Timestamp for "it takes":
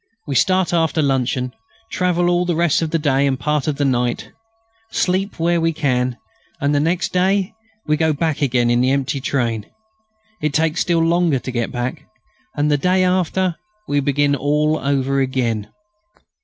10.41-10.81